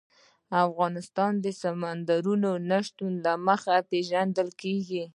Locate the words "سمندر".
1.61-2.23